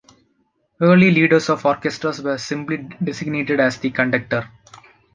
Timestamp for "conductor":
3.91-4.49